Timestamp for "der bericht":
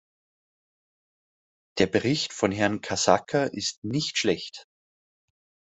1.77-2.33